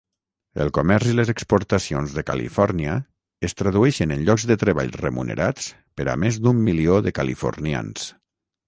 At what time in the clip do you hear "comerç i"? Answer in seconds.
0.75-1.11